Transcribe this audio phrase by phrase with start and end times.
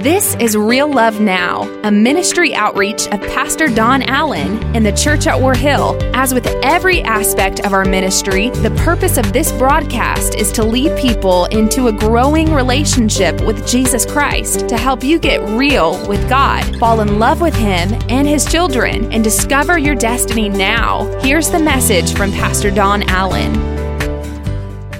[0.00, 5.26] This is Real Love Now, a ministry outreach of Pastor Don Allen in the church
[5.26, 5.98] at War Hill.
[6.14, 10.96] As with every aspect of our ministry, the purpose of this broadcast is to lead
[10.98, 16.64] people into a growing relationship with Jesus Christ to help you get real with God,
[16.78, 21.04] fall in love with Him and His children, and discover your destiny now.
[21.20, 23.52] Here's the message from Pastor Don Allen.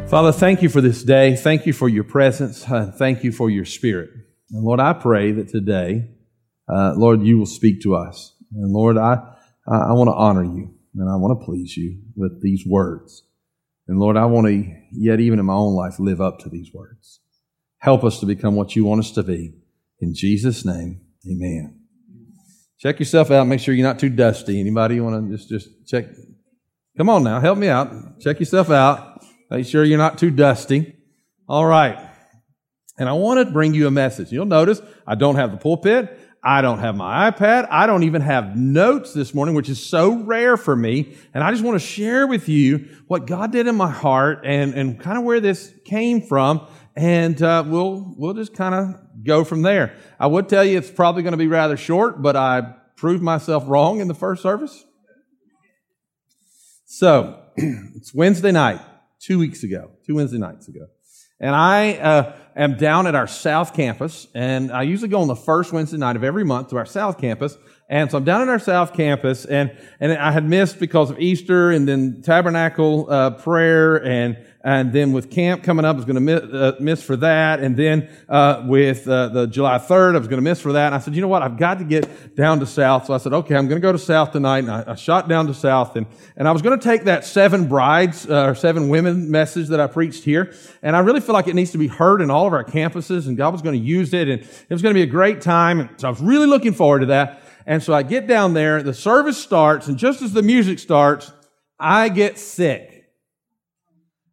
[0.09, 1.37] Father, thank you for this day.
[1.37, 2.63] Thank you for your presence.
[2.99, 4.11] Thank you for your spirit.
[4.53, 6.11] And Lord, I pray that today,
[6.69, 8.35] uh, Lord, you will speak to us.
[8.53, 9.19] And Lord, I,
[9.67, 13.25] I, want to honor you and I want to please you with these words.
[13.87, 16.73] And Lord, I want to, yet even in my own life, live up to these
[16.73, 17.21] words.
[17.79, 19.55] Help us to become what you want us to be.
[20.01, 21.81] In Jesus' name, amen.
[22.79, 23.47] Check yourself out.
[23.47, 24.59] Make sure you're not too dusty.
[24.59, 26.07] Anybody want to just, just check?
[26.97, 27.41] Come on now.
[27.41, 28.21] Help me out.
[28.21, 29.23] Check yourself out.
[29.51, 30.97] Make sure you're not too dusty.
[31.49, 32.10] All right.
[33.01, 34.31] And I want to bring you a message.
[34.31, 36.21] You'll notice I don't have the pulpit.
[36.43, 37.67] I don't have my iPad.
[37.71, 41.17] I don't even have notes this morning, which is so rare for me.
[41.33, 44.75] And I just want to share with you what God did in my heart and,
[44.75, 46.67] and kind of where this came from.
[46.95, 49.97] And uh, we'll, we'll just kind of go from there.
[50.19, 53.65] I would tell you it's probably going to be rather short, but I proved myself
[53.67, 54.85] wrong in the first service.
[56.85, 58.83] So it's Wednesday night,
[59.21, 60.87] two weeks ago, two Wednesday nights ago.
[61.41, 65.37] And I uh, am down at our South Campus, and I usually go on the
[65.37, 67.57] first Wednesday night of every month to our South Campus.
[67.89, 71.19] And so I'm down at our South Campus, and, and I had missed because of
[71.19, 76.05] Easter and then Tabernacle uh, prayer and and then with camp coming up, I was
[76.05, 77.61] going to miss, uh, miss for that.
[77.61, 80.87] And then uh, with uh, the July 3rd, I was going to miss for that.
[80.87, 81.43] And I said, you know what?
[81.43, 83.07] I've got to get down to South.
[83.07, 84.59] So I said, okay, I'm going to go to South tonight.
[84.59, 85.97] And I, I shot down to South.
[85.97, 89.69] And, and I was going to take that seven brides uh, or seven women message
[89.69, 90.55] that I preached here.
[90.83, 93.29] And I really feel like it needs to be heard in all of our campuses.
[93.29, 94.29] And God was going to use it.
[94.29, 95.81] And it was going to be a great time.
[95.81, 97.43] And so I was really looking forward to that.
[97.67, 101.33] And so I get down there, the service starts, and just as the music starts,
[101.79, 103.00] I get sick.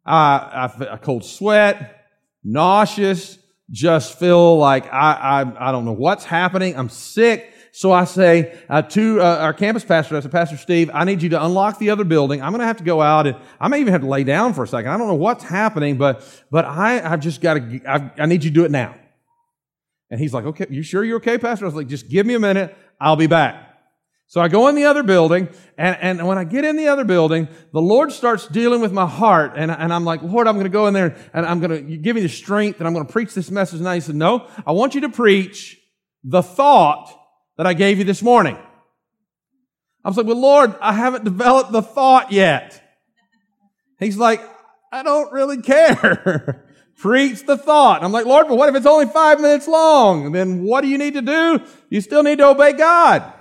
[0.08, 2.06] I, I, a cold sweat,
[2.42, 3.38] nauseous,
[3.70, 6.76] just feel like I, I, I don't know what's happening.
[6.76, 7.52] I'm sick.
[7.72, 11.22] So I say uh, to uh, our campus pastor, I said, Pastor Steve, I need
[11.22, 12.42] you to unlock the other building.
[12.42, 14.54] I'm going to have to go out and I may even have to lay down
[14.54, 14.90] for a second.
[14.90, 18.42] I don't know what's happening, but, but I, I've just got to, I, I need
[18.42, 18.96] you to do it now.
[20.10, 21.66] And he's like, okay, you sure you're okay, Pastor?
[21.66, 22.74] I was like, just give me a minute.
[22.98, 23.67] I'll be back.
[24.30, 27.04] So I go in the other building, and, and when I get in the other
[27.04, 30.64] building, the Lord starts dealing with my heart, and, and I'm like, Lord, I'm going
[30.64, 33.06] to go in there, and I'm going to give me the strength, and I'm going
[33.06, 33.80] to preach this message.
[33.80, 35.80] And he said, No, I want you to preach
[36.22, 37.10] the thought
[37.56, 38.58] that I gave you this morning.
[40.04, 42.82] I was like, Well, Lord, I haven't developed the thought yet.
[43.98, 44.42] He's like,
[44.92, 46.66] I don't really care.
[46.98, 48.04] preach the thought.
[48.04, 50.26] I'm like, Lord, but what if it's only five minutes long?
[50.26, 51.62] And then what do you need to do?
[51.88, 53.32] You still need to obey God.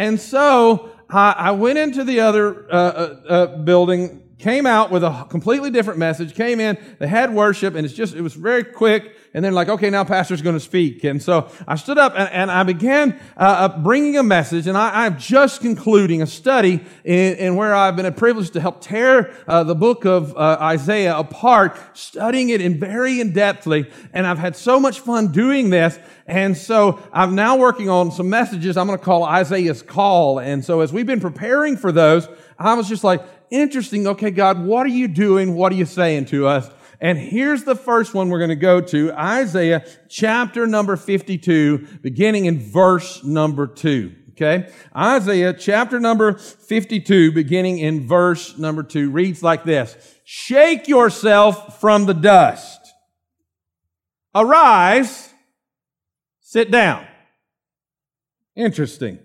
[0.00, 5.04] And so I, I went into the other uh, uh, uh, building, came out with
[5.04, 8.64] a completely different message, came in, they had worship, and it's just, it was very
[8.64, 9.16] quick.
[9.32, 11.04] And then like, okay, now pastor's going to speak.
[11.04, 14.66] And so I stood up and, and I began uh, uh bringing a message.
[14.66, 18.80] And I, am just concluding a study in, in, where I've been privileged to help
[18.80, 23.88] tear uh, the book of uh, Isaiah apart, studying it in very in depthly.
[24.12, 25.96] And I've had so much fun doing this.
[26.26, 30.40] And so I'm now working on some messages I'm going to call Isaiah's call.
[30.40, 32.28] And so as we've been preparing for those,
[32.58, 34.06] I was just like, interesting.
[34.06, 35.54] Okay, God, what are you doing?
[35.54, 36.68] What are you saying to us?
[37.00, 42.44] And here's the first one we're going to go to Isaiah chapter number 52, beginning
[42.44, 44.16] in verse number 2.
[44.30, 44.70] Okay?
[44.96, 52.06] Isaiah chapter number 52, beginning in verse number 2, reads like this Shake yourself from
[52.06, 52.78] the dust.
[54.34, 55.32] Arise,
[56.40, 57.06] sit down.
[58.54, 59.18] Interesting.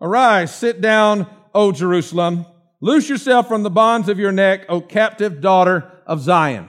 [0.00, 2.46] Arise, sit down, O Jerusalem.
[2.86, 6.68] Loose yourself from the bonds of your neck, O captive daughter of Zion.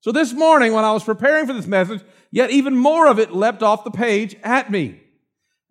[0.00, 2.00] So this morning, when I was preparing for this message,
[2.32, 5.00] yet even more of it leapt off the page at me.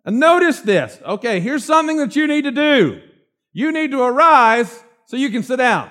[0.06, 0.98] And notice this.
[1.04, 3.02] Okay, here's something that you need to do.
[3.52, 5.90] You need to arise so you can sit down.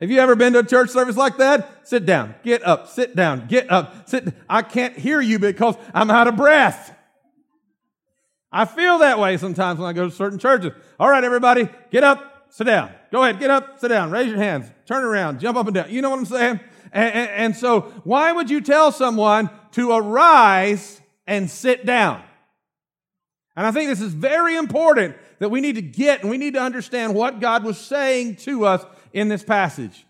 [0.00, 1.86] Have you ever been to a church service like that?
[1.86, 4.34] Sit down, get up, sit down, get up, sit.
[4.48, 6.95] I can't hear you because I'm out of breath.
[8.56, 10.72] I feel that way sometimes when I go to certain churches.
[10.98, 12.90] All right, everybody, get up, sit down.
[13.12, 15.90] Go ahead, get up, sit down, raise your hands, turn around, jump up and down.
[15.90, 16.60] You know what I'm saying?
[16.90, 22.22] And, and, and so, why would you tell someone to arise and sit down?
[23.56, 26.54] And I think this is very important that we need to get and we need
[26.54, 28.82] to understand what God was saying to us
[29.12, 30.06] in this passage.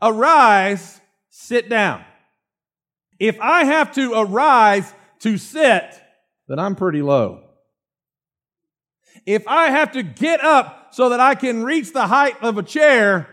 [0.00, 1.00] Arise,
[1.30, 2.04] sit down.
[3.18, 6.00] If I have to arise to sit,
[6.46, 7.47] then I'm pretty low.
[9.28, 12.62] If I have to get up so that I can reach the height of a
[12.62, 13.28] chair,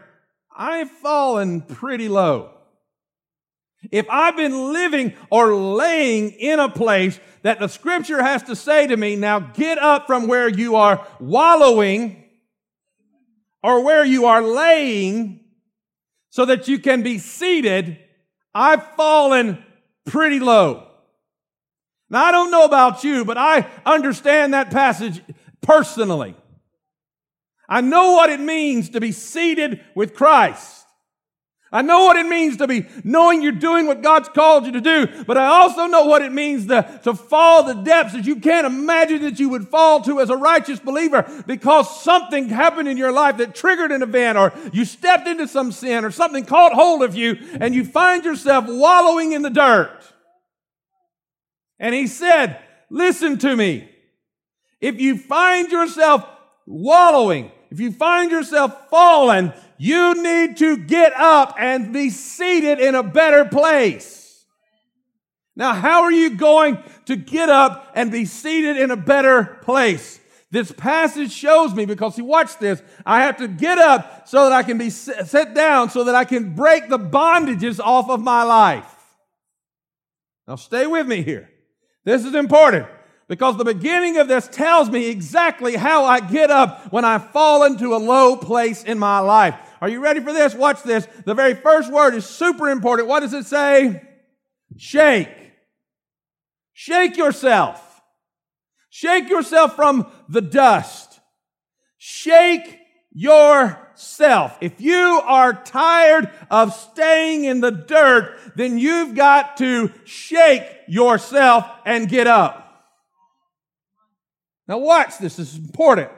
[0.53, 2.51] I've fallen pretty low.
[3.94, 8.88] If I've been living or laying in a place that the scripture has to say
[8.88, 12.25] to me, now get up from where you are wallowing
[13.63, 15.45] or where you are laying
[16.30, 17.98] so that you can be seated,
[18.53, 19.63] I've fallen
[20.06, 20.89] pretty low.
[22.09, 25.21] Now, I don't know about you, but I understand that passage
[25.65, 26.35] personally.
[27.67, 30.83] I know what it means to be seated with Christ.
[31.71, 34.81] I know what it means to be knowing you're doing what God's called you to
[34.81, 38.38] do, but I also know what it means to, to fall the depths that you
[38.38, 42.97] can't imagine that you would fall to as a righteous believer because something happened in
[42.97, 46.71] your life that triggered an event or you stepped into some sin or something caught
[46.71, 50.00] hold of you and you find yourself wallowing in the dirt.
[51.79, 52.59] And he said,
[52.89, 53.89] listen to me.
[54.86, 56.30] If you find yourself
[56.68, 62.94] wallowing, if you find yourself fallen, you need to get up and be seated in
[62.94, 64.46] a better place.
[65.56, 70.20] Now, how are you going to get up and be seated in a better place?
[70.52, 72.84] This passage shows me because see, watch this.
[73.08, 76.26] I have to get up so that I can be set down so that I
[76.26, 78.94] can break the bondages off of my life.
[80.48, 81.50] Now, stay with me here.
[82.04, 82.86] This is important
[83.27, 87.63] because the beginning of this tells me exactly how I get up when I fall
[87.63, 89.56] into a low place in my life.
[89.81, 90.54] Are you ready for this?
[90.54, 91.07] Watch this.
[91.25, 93.07] The very first word is super important.
[93.07, 94.01] What does it say?
[94.77, 95.30] Shake.
[96.74, 97.81] Shake yourself.
[98.89, 101.19] Shake yourself from the dust.
[101.98, 102.80] Shake
[103.12, 104.57] yourself.
[104.62, 111.66] If you are tired of staying in the dirt, then you've got to shake yourself
[111.86, 112.64] and get up.
[114.67, 116.09] Now watch this, this is important.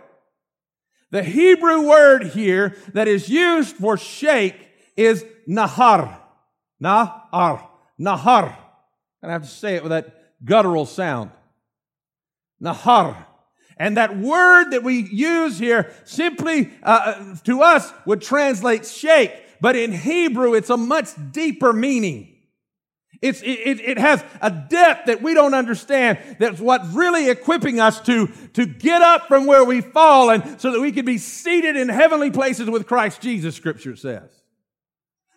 [1.11, 4.55] The Hebrew word here that is used for shake
[4.95, 6.17] is nahar.
[6.83, 7.65] Nahar.
[7.99, 8.57] Nahar.
[9.21, 11.31] And I have to say it with that guttural sound.
[12.61, 13.25] Nahar.
[13.77, 19.31] And that word that we use here simply uh, uh to us would translate shake,
[19.61, 22.36] but in Hebrew it's a much deeper meaning.
[23.21, 26.19] It's, it, it has a depth that we don't understand.
[26.39, 30.79] That's what's really equipping us to, to get up from where we've fallen so that
[30.79, 34.29] we can be seated in heavenly places with Christ Jesus, scripture says.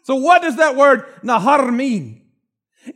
[0.03, 2.23] So what does that word nahar mean?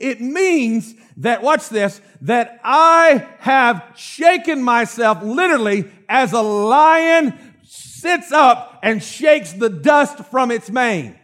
[0.00, 8.32] It means that, watch this, that I have shaken myself literally as a lion sits
[8.32, 11.18] up and shakes the dust from its mane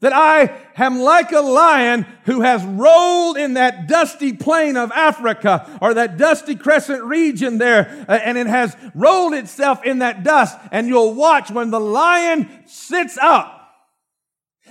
[0.00, 5.78] that I am like a lion who has rolled in that dusty plain of Africa
[5.80, 10.58] or that dusty crescent region there, uh, and it has rolled itself in that dust.
[10.72, 13.60] And you'll watch when the lion sits up,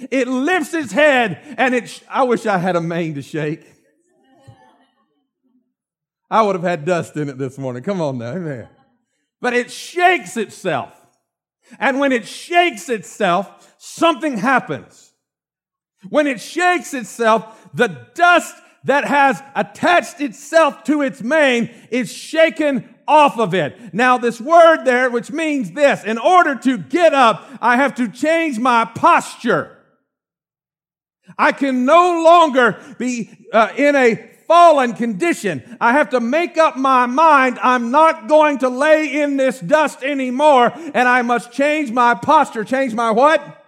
[0.09, 3.65] it lifts its head and it, sh- I wish I had a mane to shake.
[6.29, 7.83] I would have had dust in it this morning.
[7.83, 8.31] Come on now.
[8.31, 8.69] Amen.
[9.41, 10.93] But it shakes itself.
[11.77, 15.10] And when it shakes itself, something happens.
[16.09, 22.95] When it shakes itself, the dust that has attached itself to its mane is shaken
[23.07, 23.93] off of it.
[23.93, 28.07] Now, this word there, which means this, in order to get up, I have to
[28.07, 29.77] change my posture.
[31.37, 34.15] I can no longer be uh, in a
[34.47, 35.77] fallen condition.
[35.79, 37.59] I have to make up my mind.
[37.61, 42.63] I'm not going to lay in this dust anymore, and I must change my posture.
[42.63, 43.60] Change my what?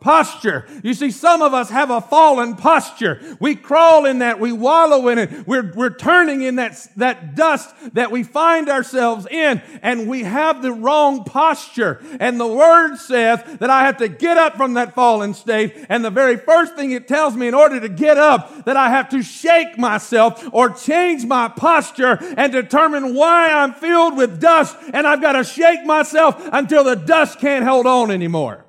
[0.00, 0.64] Posture.
[0.84, 3.20] You see, some of us have a fallen posture.
[3.40, 7.74] We crawl in that, we wallow in it, we're, we're turning in that, that dust
[7.94, 12.00] that we find ourselves in, and we have the wrong posture.
[12.20, 16.04] And the word says that I have to get up from that fallen state, and
[16.04, 19.08] the very first thing it tells me in order to get up, that I have
[19.10, 25.06] to shake myself or change my posture and determine why I'm filled with dust, and
[25.06, 28.64] I've got to shake myself until the dust can't hold on anymore.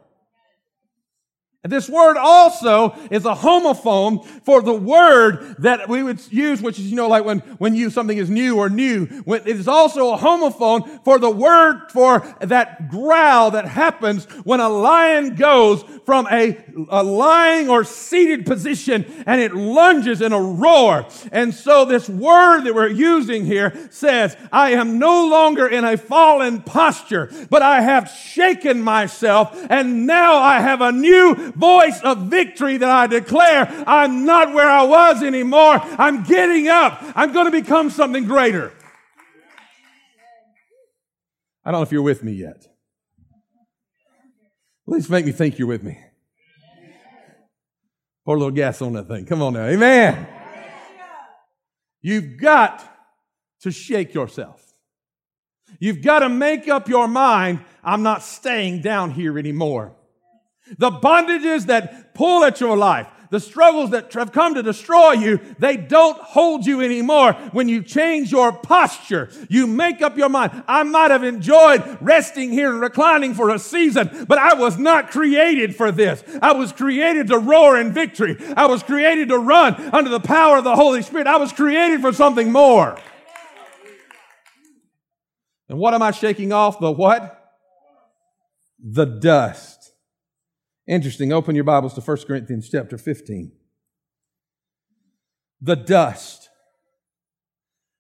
[1.64, 6.90] This word also is a homophone for the word that we would use, which is,
[6.90, 9.10] you know, like when, when you, something is new or new.
[9.28, 14.70] It is also a homophone for the word for that growl that happens when a
[14.70, 21.08] lion goes from a, a lying or seated position and it lunges in a roar.
[21.34, 25.98] And so this word that we're using here says, I am no longer in a
[25.98, 32.28] fallen posture, but I have shaken myself and now I have a new voice of
[32.28, 35.80] victory that I declare I'm not where I was anymore.
[35.82, 37.02] I'm getting up.
[37.16, 38.72] I'm going to become something greater.
[41.66, 42.68] I don't know if you're with me yet.
[44.88, 46.00] At least make me think you're with me.
[48.26, 49.26] Pour a little gas on that thing.
[49.26, 49.66] Come on now.
[49.66, 50.28] Amen.
[52.02, 52.84] You've got
[53.62, 54.66] to shake yourself.
[55.80, 59.96] You've got to make up your mind, I'm not staying down here anymore.
[60.78, 65.40] The bondages that pull at your life, the struggles that have come to destroy you,
[65.60, 69.30] they don't hold you anymore when you change your posture.
[69.50, 70.64] You make up your mind.
[70.68, 75.12] I might have enjoyed resting here and reclining for a season, but I was not
[75.12, 76.24] created for this.
[76.42, 78.36] I was created to roar in victory.
[78.58, 81.28] I was created to run under the power of the Holy Spirit.
[81.28, 83.00] I was created for something more.
[85.70, 86.80] And what am I shaking off?
[86.80, 87.36] The what?
[88.80, 89.79] The dust.
[90.90, 91.32] Interesting.
[91.32, 93.52] Open your Bibles to 1 Corinthians chapter 15.
[95.62, 96.50] The dust.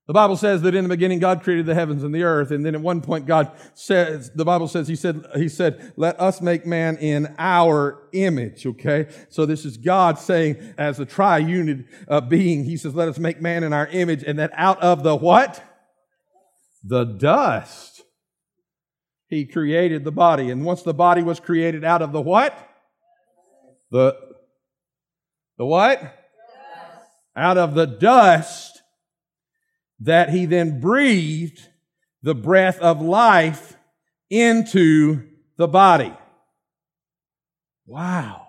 [0.08, 2.65] The Bible says that in the beginning God created the heavens and the earth, and
[2.65, 6.41] then at one point God says, the Bible says, He said, He said, let us
[6.41, 9.05] make man in our image, okay?
[9.29, 13.39] So this is God saying, as a triune uh, being, He says, let us make
[13.39, 15.63] man in our image, and that out of the what?
[16.84, 18.01] The dust.
[19.27, 20.50] He created the body.
[20.50, 22.68] And once the body was created out of the what?
[23.91, 24.15] The,
[25.58, 26.01] the what?
[26.01, 26.13] Dust.
[27.36, 28.81] Out of the dust
[30.00, 31.67] that he then breathed
[32.22, 33.77] the breath of life
[34.29, 35.27] into
[35.58, 36.13] the body.
[37.86, 38.48] Wow.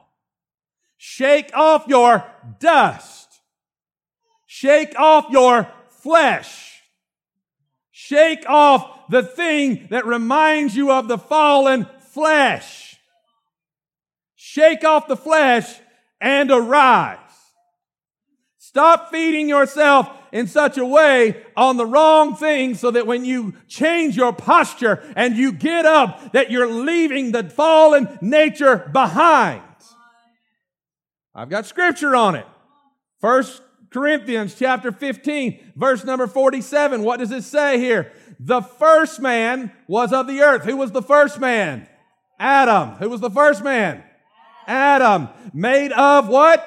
[0.96, 2.24] Shake off your
[2.58, 3.28] dust.
[4.46, 6.82] Shake off your flesh.
[7.90, 12.89] Shake off the thing that reminds you of the fallen flesh.
[14.42, 15.70] Shake off the flesh
[16.18, 17.18] and arise.
[18.56, 23.52] Stop feeding yourself in such a way on the wrong thing so that when you
[23.68, 29.62] change your posture and you get up, that you're leaving the fallen nature behind.
[31.34, 32.46] I've got scripture on it.
[33.20, 37.02] First Corinthians chapter 15, verse number 47.
[37.02, 38.10] What does it say here?
[38.38, 40.64] The first man was of the earth.
[40.64, 41.86] Who was the first man?
[42.38, 42.92] Adam.
[42.92, 44.04] Who was the first man?
[44.70, 46.64] Adam, made of what?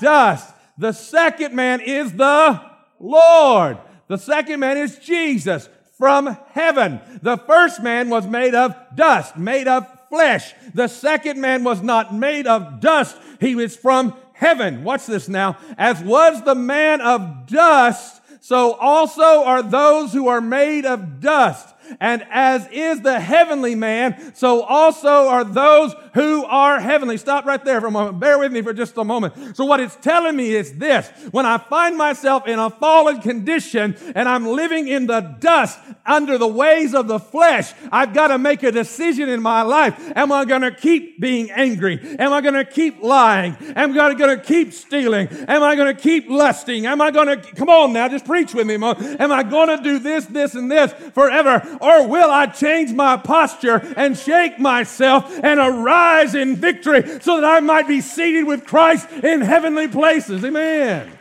[0.00, 0.52] Dust.
[0.76, 2.60] The second man is the
[2.98, 3.78] Lord.
[4.08, 7.00] The second man is Jesus from heaven.
[7.22, 10.54] The first man was made of dust, made of flesh.
[10.74, 13.16] The second man was not made of dust.
[13.40, 14.84] He was from heaven.
[14.84, 15.58] Watch this now.
[15.76, 21.74] As was the man of dust, so also are those who are made of dust.
[22.00, 27.16] And as is the heavenly man, so also are those who are heavenly.
[27.16, 28.20] Stop right there for a moment.
[28.20, 29.56] Bear with me for just a moment.
[29.56, 31.08] So what it's telling me is this.
[31.30, 36.38] When I find myself in a fallen condition and I'm living in the dust under
[36.38, 40.12] the ways of the flesh, I've got to make a decision in my life.
[40.16, 42.00] Am I going to keep being angry?
[42.18, 43.56] Am I going to keep lying?
[43.76, 45.28] Am I going to keep stealing?
[45.28, 46.86] Am I going to keep lusting?
[46.86, 48.74] Am I going to, come on now, just preach with me.
[48.74, 51.77] Am I going to do this, this, and this forever?
[51.80, 57.44] Or will I change my posture and shake myself and arise in victory so that
[57.44, 60.44] I might be seated with Christ in heavenly places?
[60.44, 61.12] Amen.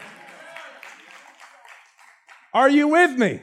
[2.53, 3.39] Are you with me?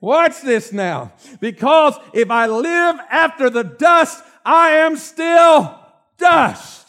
[0.00, 1.12] Watch this now.
[1.40, 5.78] Because if I live after the dust, I am still
[6.16, 6.85] dust.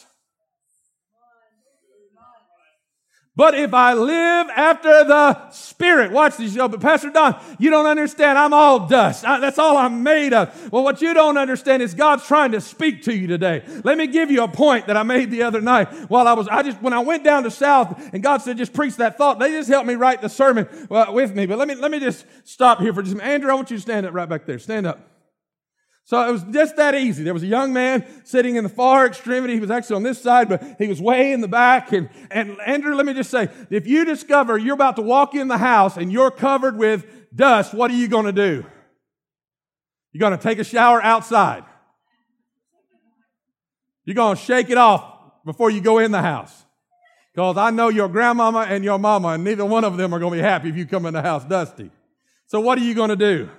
[3.38, 8.36] But if I live after the Spirit, watch this, but Pastor Don, you don't understand.
[8.36, 9.24] I'm all dust.
[9.24, 10.72] I, that's all I'm made of.
[10.72, 13.64] Well, what you don't understand is God's trying to speak to you today.
[13.84, 16.48] Let me give you a point that I made the other night while I was,
[16.48, 19.38] I just, when I went down to South and God said, just preach that thought,
[19.38, 21.46] they just helped me write the sermon uh, with me.
[21.46, 23.30] But let me, let me just stop here for just a minute.
[23.30, 24.58] Andrew, I want you to stand up right back there.
[24.58, 25.17] Stand up.
[26.08, 27.26] So it was just that easy.
[27.26, 29.56] There was a young man sitting in the far extremity.
[29.56, 31.92] He was actually on this side, but he was way in the back.
[31.92, 35.50] And, and Andrew, let me just say, if you discover you're about to walk in
[35.50, 38.66] the house and you're covered with dust, what are you going to do?
[40.14, 41.66] You're going to take a shower outside.
[44.06, 46.64] You're going to shake it off before you go in the house.
[47.34, 50.32] Because I know your grandmama and your mama, and neither one of them are going
[50.32, 51.92] to be happy if you come in the house dusty.
[52.46, 53.50] So what are you going to do?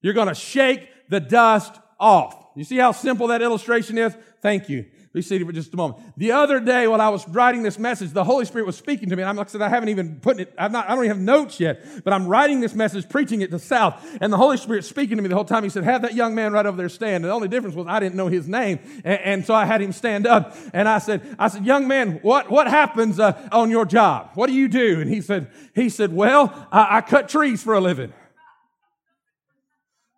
[0.00, 2.36] You're going to shake the dust off.
[2.56, 4.16] You see how simple that illustration is?
[4.40, 4.86] Thank you.
[5.14, 6.02] Be seated for just a moment.
[6.18, 9.16] The other day, while I was writing this message, the Holy Spirit was speaking to
[9.16, 9.22] me.
[9.22, 11.16] And I'm like I said, I haven't even put it, I'm not, I don't even
[11.16, 14.04] have notes yet, but I'm writing this message, preaching it to South.
[14.20, 15.62] And the Holy Spirit speaking to me the whole time.
[15.62, 17.22] He said, Have that young man right over there stand.
[17.22, 18.80] And the only difference was I didn't know his name.
[19.04, 20.56] And, and so I had him stand up.
[20.72, 24.30] And I said, I said, Young man, what, what happens uh, on your job?
[24.34, 25.00] What do you do?
[25.00, 28.12] And he said, he said, Well, I, I cut trees for a living.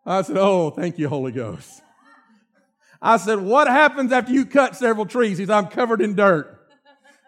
[0.06, 1.82] I said, Oh, thank you, Holy Ghost.
[3.02, 5.38] I said, What happens after you cut several trees?
[5.38, 6.52] He said, I'm covered in dirt.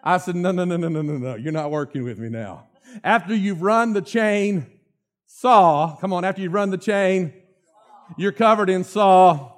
[0.03, 1.35] I said, No, no, no, no, no, no, no.
[1.35, 2.67] You're not working with me now.
[3.03, 4.65] After you've run the chain
[5.25, 7.33] saw, come on, after you've run the chain,
[8.17, 9.51] you're covered in saw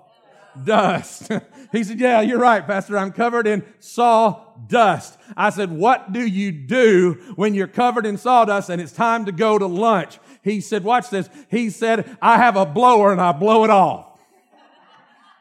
[0.66, 1.32] dust.
[1.72, 2.98] he said, Yeah, you're right, Pastor.
[2.98, 5.18] I'm covered in sawdust.
[5.38, 9.32] I said, What do you do when you're covered in sawdust and it's time to
[9.32, 10.20] go to lunch?
[10.44, 11.30] He said, Watch this.
[11.50, 14.11] He said, I have a blower and I blow it off.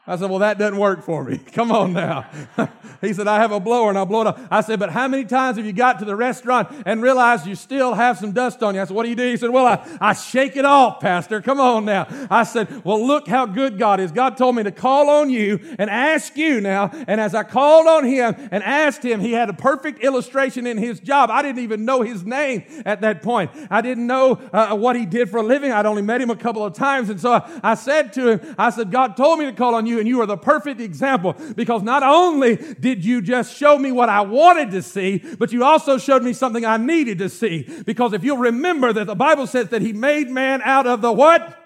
[0.07, 1.37] I said, Well, that doesn't work for me.
[1.53, 2.25] Come on now.
[3.01, 4.39] he said, I have a blower and I'll blow it up.
[4.49, 7.53] I said, But how many times have you got to the restaurant and realized you
[7.53, 8.81] still have some dust on you?
[8.81, 9.29] I said, What do you do?
[9.29, 11.39] He said, Well, I, I shake it off, Pastor.
[11.39, 12.07] Come on now.
[12.31, 14.11] I said, Well, look how good God is.
[14.11, 16.89] God told me to call on you and ask you now.
[17.07, 20.79] And as I called on him and asked him, he had a perfect illustration in
[20.79, 21.29] his job.
[21.29, 23.51] I didn't even know his name at that point.
[23.69, 25.71] I didn't know uh, what he did for a living.
[25.71, 27.11] I'd only met him a couple of times.
[27.11, 29.85] And so I, I said to him, I said, God told me to call on
[29.85, 33.77] you you, and you are the perfect example because not only did you just show
[33.77, 37.29] me what I wanted to see, but you also showed me something I needed to
[37.29, 37.67] see.
[37.85, 41.11] Because if you'll remember that the Bible says that He made man out of the
[41.13, 41.60] what?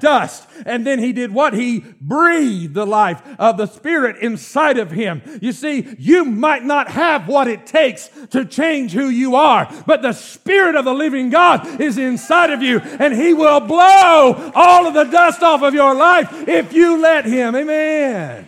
[0.00, 0.48] Dust.
[0.66, 1.54] And then he did what?
[1.54, 5.22] He breathed the life of the Spirit inside of him.
[5.40, 10.02] You see, you might not have what it takes to change who you are, but
[10.02, 14.86] the Spirit of the living God is inside of you, and he will blow all
[14.86, 17.54] of the dust off of your life if you let him.
[17.54, 18.46] Amen.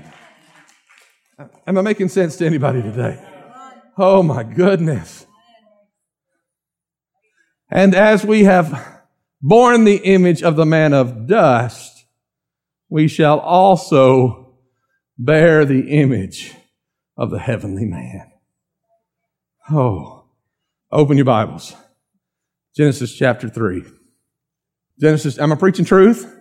[1.66, 3.18] Am I making sense to anybody today?
[3.96, 5.26] Oh my goodness.
[7.70, 8.99] And as we have
[9.40, 12.04] born the image of the man of dust,
[12.88, 14.58] we shall also
[15.18, 16.54] bear the image
[17.16, 18.30] of the heavenly man.
[19.70, 20.24] Oh,
[20.90, 21.74] open your Bibles.
[22.76, 23.84] Genesis chapter 3.
[25.00, 26.36] Genesis, am I preaching truth?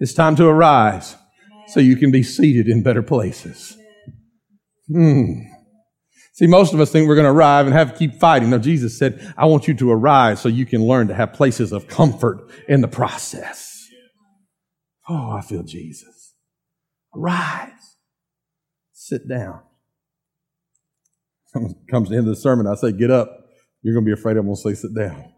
[0.00, 1.16] It's time to arise
[1.68, 3.76] so you can be seated in better places.
[4.90, 5.42] Hmm.
[6.38, 8.50] See, most of us think we're going to arrive and have to keep fighting.
[8.50, 11.72] No, Jesus said, I want you to arise so you can learn to have places
[11.72, 13.88] of comfort in the process.
[15.08, 16.34] Oh, I feel Jesus.
[17.12, 17.96] Arise.
[18.92, 19.62] Sit down.
[21.90, 23.48] Comes the end of the sermon, I say, get up.
[23.82, 25.32] You're going to be afraid I'm going to say sit down.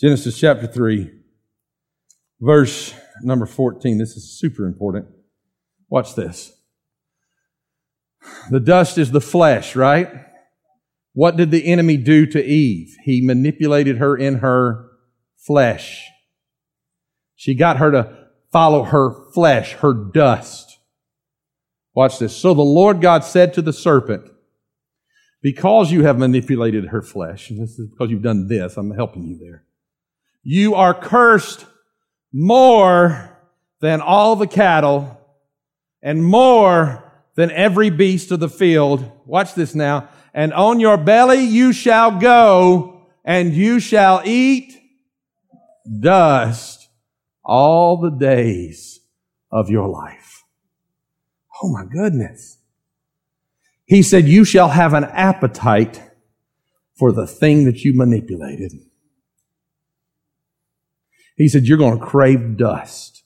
[0.00, 1.12] Genesis chapter 3,
[2.40, 2.92] verse
[3.22, 3.98] number 14.
[3.98, 5.06] This is super important.
[5.88, 6.55] Watch this.
[8.50, 10.10] The dust is the flesh, right?
[11.12, 12.94] What did the enemy do to Eve?
[13.04, 14.90] He manipulated her in her
[15.36, 16.04] flesh.
[17.34, 20.78] She got her to follow her flesh, her dust.
[21.94, 22.36] Watch this.
[22.36, 24.30] So the Lord God said to the serpent,
[25.42, 29.24] because you have manipulated her flesh, and this is because you've done this, I'm helping
[29.24, 29.64] you there.
[30.42, 31.66] You are cursed
[32.32, 33.38] more
[33.80, 35.20] than all the cattle
[36.02, 37.05] and more
[37.36, 39.10] than every beast of the field.
[39.24, 40.08] Watch this now.
[40.34, 44.76] And on your belly you shall go and you shall eat
[46.00, 46.88] dust
[47.44, 49.00] all the days
[49.52, 50.42] of your life.
[51.62, 52.58] Oh my goodness.
[53.84, 56.02] He said, you shall have an appetite
[56.98, 58.72] for the thing that you manipulated.
[61.36, 63.22] He said, you're going to crave dust.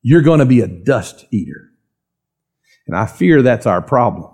[0.00, 1.67] You're going to be a dust eater.
[2.88, 4.32] And I fear that's our problem.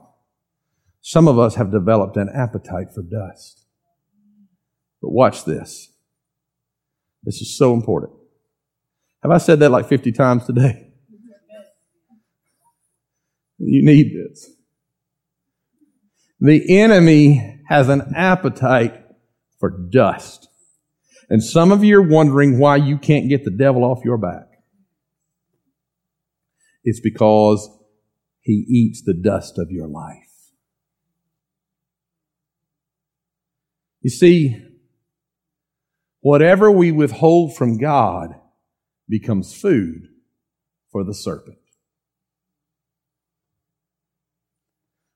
[1.02, 3.66] Some of us have developed an appetite for dust.
[5.02, 5.92] But watch this.
[7.24, 8.12] This is so important.
[9.22, 10.92] Have I said that like 50 times today?
[13.58, 14.50] You need this.
[16.40, 19.02] The enemy has an appetite
[19.58, 20.48] for dust.
[21.30, 24.46] And some of you are wondering why you can't get the devil off your back.
[26.84, 27.68] It's because
[28.44, 30.18] he eats the dust of your life.
[34.02, 34.62] You see,
[36.20, 38.35] whatever we withhold from God
[39.09, 40.09] becomes food
[40.92, 41.57] for the serpent.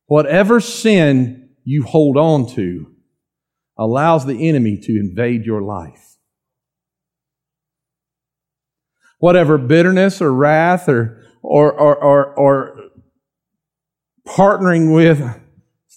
[0.07, 2.95] Whatever sin you hold on to
[3.77, 6.17] allows the enemy to invade your life.
[9.19, 11.95] Whatever bitterness or wrath or, or, or,
[12.35, 12.89] or,
[14.29, 15.41] partnering with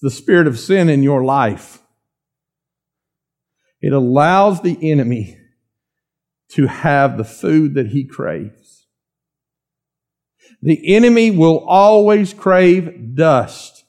[0.02, 1.80] the spirit of sin in your life.
[3.82, 5.38] It allows the enemy
[6.54, 8.88] to have the food that he craves.
[10.62, 13.84] The enemy will always crave dust.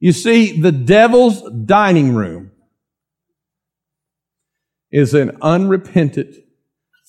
[0.00, 2.50] You see, the devil's dining room
[4.90, 6.36] is an unrepentant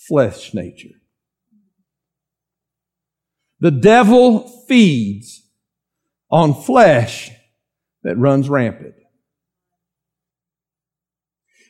[0.08, 0.96] flesh nature.
[3.66, 5.42] The devil feeds
[6.30, 7.32] on flesh
[8.04, 8.94] that runs rampant.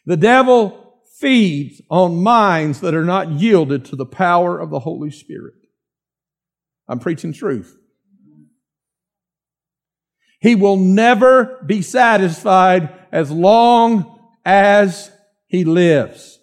[0.06, 5.10] The devil feeds on minds that are not yielded to the power of the Holy
[5.10, 5.54] Spirit.
[6.90, 7.78] I'm preaching truth.
[10.42, 15.12] He will never be satisfied as long as
[15.48, 16.42] he lives.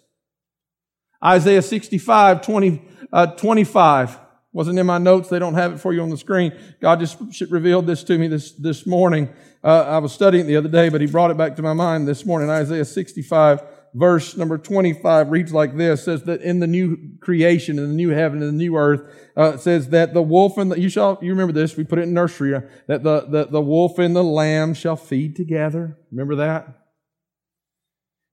[1.23, 2.81] Isaiah 65, 20,
[3.13, 4.22] uh, 25
[4.53, 5.29] wasn't in my notes.
[5.29, 6.53] They don't have it for you on the screen.
[6.79, 7.17] God just
[7.49, 9.29] revealed this to me this, this morning.
[9.63, 11.73] Uh, I was studying it the other day, but he brought it back to my
[11.73, 12.49] mind this morning.
[12.49, 13.63] Isaiah 65
[13.93, 18.09] verse number 25 reads like this, says that in the new creation, in the new
[18.09, 19.01] heaven, in the new earth,
[19.37, 22.03] uh, says that the wolf and the, you shall, you remember this, we put it
[22.03, 25.97] in nursery, uh, that the, the, the wolf and the lamb shall feed together.
[26.11, 26.67] Remember that?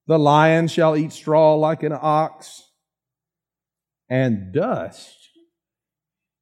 [0.07, 2.63] The lion shall eat straw like an ox,
[4.09, 5.20] and dust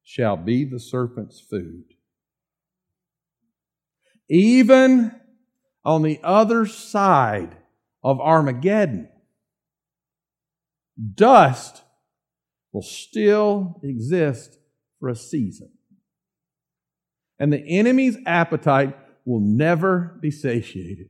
[0.09, 1.83] shall be the serpent's food.
[4.27, 5.11] Even
[5.85, 7.55] on the other side
[8.03, 9.07] of Armageddon,
[11.13, 11.83] dust
[12.71, 14.57] will still exist
[14.99, 15.69] for a season.
[17.37, 21.09] And the enemy's appetite will never be satiated.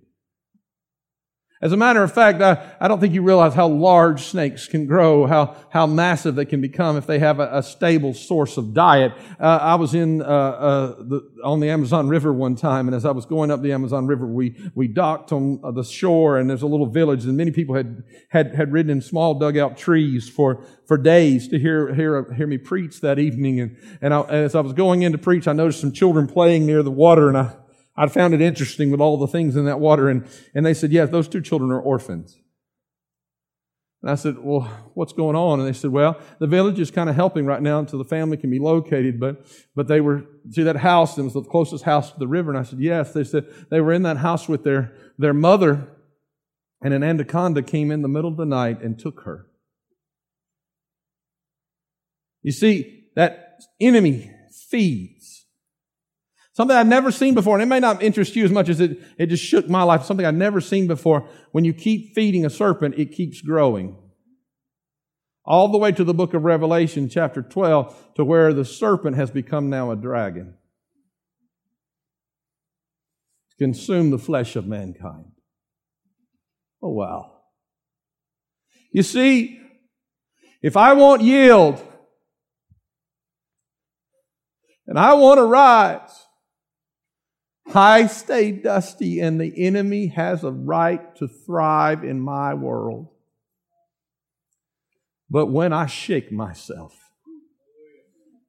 [1.62, 4.86] As a matter of fact, I, I don't think you realize how large snakes can
[4.86, 8.74] grow, how, how massive they can become if they have a, a stable source of
[8.74, 9.12] diet.
[9.38, 13.04] Uh, I was in, uh, uh, the, on the Amazon River one time, and as
[13.04, 16.50] I was going up the Amazon River, we, we docked on uh, the shore, and
[16.50, 20.30] there's a little village, and many people had, had, had ridden in small dugout trees
[20.30, 23.60] for, for days to hear, hear, hear me preach that evening.
[23.60, 26.66] And, and I, as I was going in to preach, I noticed some children playing
[26.66, 27.52] near the water, and I,
[28.00, 30.08] I found it interesting with all the things in that water.
[30.08, 32.40] And, and they said, yes, those two children are orphans.
[34.02, 34.62] And I said, well,
[34.94, 35.60] what's going on?
[35.60, 38.38] And they said, well, the village is kind of helping right now until the family
[38.38, 39.20] can be located.
[39.20, 42.50] But, but they were, see that house, it was the closest house to the river.
[42.50, 43.12] And I said, yes.
[43.12, 45.90] They said they were in that house with their, their mother
[46.82, 49.48] and an anaconda came in the middle of the night and took her.
[52.42, 54.32] You see, that enemy
[54.70, 55.39] feeds.
[56.60, 59.00] Something I've never seen before, and it may not interest you as much as it,
[59.18, 60.04] it just shook my life.
[60.04, 61.26] Something I've never seen before.
[61.54, 63.96] When you keep feeding a serpent, it keeps growing.
[65.46, 69.32] All the way to the book of Revelation, chapter 12, to where the serpent has
[69.32, 70.56] become now a dragon.
[73.58, 75.32] Consume the flesh of mankind.
[76.84, 77.38] Oh, wow.
[78.92, 79.62] You see,
[80.62, 81.82] if I want yield,
[84.88, 86.26] and I want to rise,
[87.76, 93.10] I stay dusty, and the enemy has a right to thrive in my world.
[95.30, 96.98] But when I shake myself,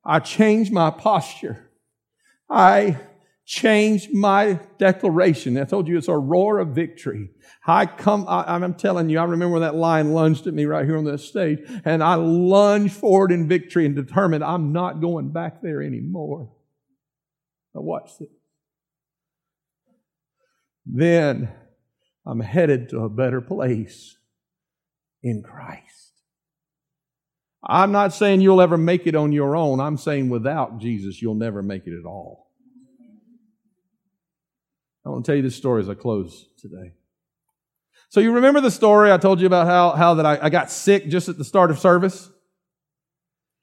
[0.05, 1.71] I change my posture.
[2.49, 2.99] I
[3.45, 5.59] change my declaration.
[5.59, 7.31] I told you it's a roar of victory.
[7.67, 10.97] I come, I, am telling you, I remember that lion lunged at me right here
[10.97, 15.61] on this stage, and I lunged forward in victory and determined I'm not going back
[15.61, 16.51] there anymore.
[17.75, 18.29] Now watch this
[20.87, 21.53] then
[22.27, 24.17] I'm headed to a better place
[25.23, 26.13] in Christ.
[27.63, 29.81] I'm not saying you'll ever make it on your own.
[29.81, 32.51] I'm saying without Jesus, you'll never make it at all.
[35.05, 36.95] I want to tell you this story as I close today.
[38.09, 40.71] So you remember the story I told you about how, how that I, I got
[40.71, 42.31] sick just at the start of service?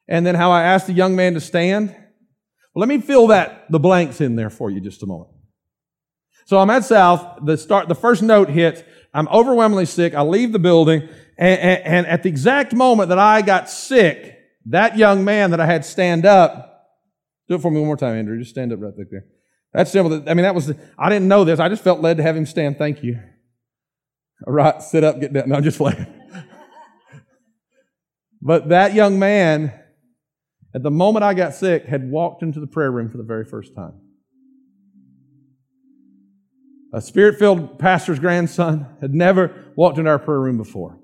[0.07, 1.89] And then how I asked the young man to stand?
[1.89, 5.36] Well, let me fill that, the blanks in there for you just a moment.
[6.47, 7.39] So I'm at South.
[7.43, 8.81] The start, the first note hits.
[9.13, 10.15] I'm overwhelmingly sick.
[10.15, 11.01] I leave the building.
[11.37, 15.59] And, and, and, at the exact moment that I got sick, that young man that
[15.59, 16.85] I had stand up,
[17.49, 18.39] do it for me one more time, Andrew.
[18.39, 19.25] Just stand up right there.
[19.73, 20.23] That's simple.
[20.25, 21.59] I mean, that was, I didn't know this.
[21.59, 22.77] I just felt led to have him stand.
[22.77, 23.19] Thank you.
[24.47, 25.49] All right, sit up, get down.
[25.49, 26.07] No, I'm just playing.
[28.41, 29.77] but that young man,
[30.73, 33.43] at the moment I got sick, had walked into the prayer room for the very
[33.43, 33.99] first time
[36.97, 40.99] a spirit filled pastor's grandson, had never walked into our prayer room before.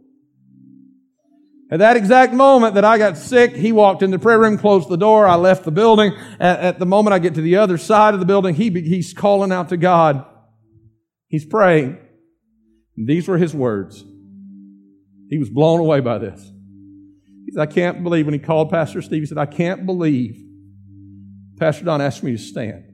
[1.69, 4.89] At that exact moment that I got sick, he walked in the prayer room, closed
[4.89, 5.27] the door.
[5.27, 6.13] I left the building.
[6.39, 9.51] At, the moment I get to the other side of the building, he, he's calling
[9.51, 10.25] out to God.
[11.27, 11.99] He's praying.
[12.95, 14.03] These were his words.
[15.29, 16.41] He was blown away by this.
[17.45, 20.43] He said, I can't believe when he called Pastor Steve, he said, I can't believe
[21.60, 22.92] Pastor Don asked me to stand.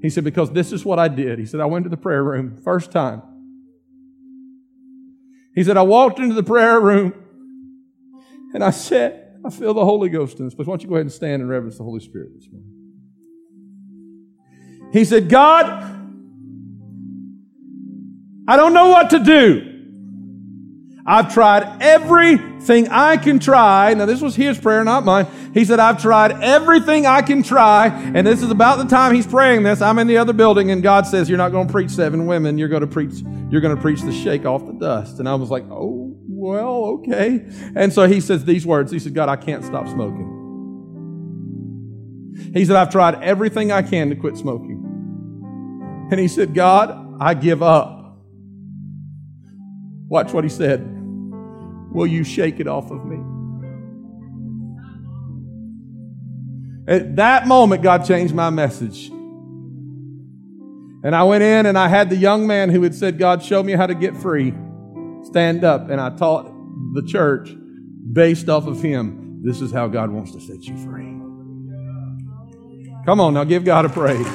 [0.00, 1.38] He said, because this is what I did.
[1.38, 3.22] He said, I went to the prayer room first time.
[5.54, 7.12] He said, I walked into the prayer room
[8.54, 10.66] and I said, I feel the Holy Ghost in this place.
[10.66, 12.68] Why don't you go ahead and stand and reverence the Holy Spirit this morning?
[14.92, 15.66] He said, God,
[18.48, 19.69] I don't know what to do.
[21.06, 23.94] I've tried everything I can try.
[23.94, 25.26] Now, this was his prayer, not mine.
[25.54, 27.88] He said, I've tried everything I can try.
[27.88, 29.80] And this is about the time he's praying this.
[29.80, 32.58] I'm in the other building, and God says, You're not going to preach seven women.
[32.58, 35.18] You're going to preach, you're going to preach the shake off the dust.
[35.18, 37.44] And I was like, Oh, well, okay.
[37.74, 38.92] And so he says these words.
[38.92, 40.38] He said, God, I can't stop smoking.
[42.54, 44.86] He said, I've tried everything I can to quit smoking.
[46.10, 47.99] And he said, God, I give up.
[50.10, 50.84] Watch what he said.
[51.92, 53.16] Will you shake it off of me?
[56.88, 59.08] At that moment, God changed my message.
[61.02, 63.62] And I went in and I had the young man who had said, God, show
[63.62, 64.52] me how to get free,
[65.22, 65.88] stand up.
[65.88, 66.52] And I taught
[66.94, 67.50] the church
[68.12, 69.40] based off of him.
[69.44, 71.04] This is how God wants to set you free.
[73.06, 74.26] Come on now, give God a praise.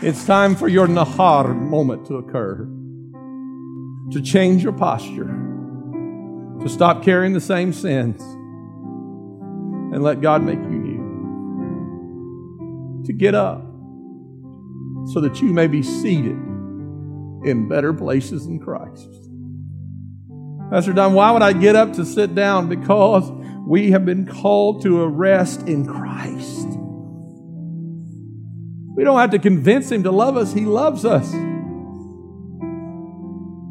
[0.00, 2.68] It's time for your Nahar moment to occur.
[4.12, 5.26] To change your posture.
[6.60, 8.22] To stop carrying the same sins.
[9.92, 11.02] And let God make you new.
[13.06, 13.64] To get up
[15.12, 16.38] so that you may be seated
[17.44, 19.08] in better places in Christ.
[20.70, 22.68] Pastor Don, why would I get up to sit down?
[22.68, 23.28] Because
[23.66, 26.57] we have been called to a rest in Christ.
[28.98, 31.30] We don't have to convince him to love us, he loves us.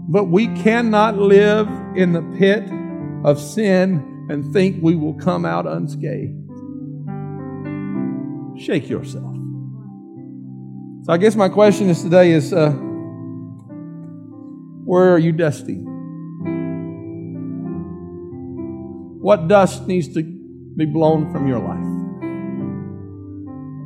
[0.09, 2.63] But we cannot live in the pit
[3.25, 6.31] of sin and think we will come out unscathed.
[8.57, 9.35] Shake yourself.
[11.03, 12.71] So I guess my question is today is uh,
[14.85, 15.75] where are you dusty?
[19.19, 21.83] What dust needs to be blown from your life?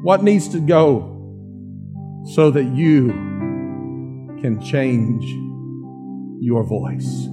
[0.04, 1.18] What needs to go
[2.24, 3.08] so that you
[4.42, 5.24] can change
[6.40, 7.28] your voice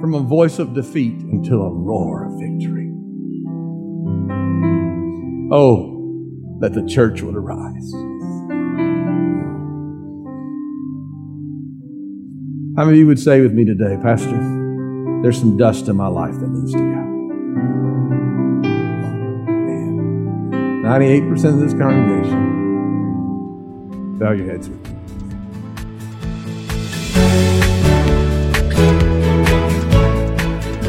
[0.00, 2.90] from a voice of defeat into a roar of victory.
[5.52, 7.92] Oh, that the church would arise.
[12.76, 14.38] How many of you would say with me today, Pastor,
[15.22, 16.84] there's some dust in my life that needs to go?
[19.66, 22.49] Man, 98% of this congregation
[24.20, 25.00] Bow your heads with me.